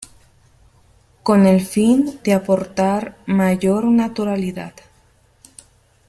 [1.21, 4.73] Con el fin de aportar mayor naturalidad